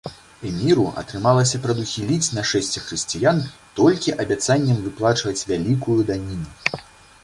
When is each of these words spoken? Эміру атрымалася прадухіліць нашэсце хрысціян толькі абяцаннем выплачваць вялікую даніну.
Эміру 0.51 0.85
атрымалася 1.01 1.61
прадухіліць 1.65 2.33
нашэсце 2.39 2.83
хрысціян 2.87 3.45
толькі 3.81 4.17
абяцаннем 4.25 4.77
выплачваць 4.89 5.41
вялікую 5.53 5.99
даніну. 6.11 6.85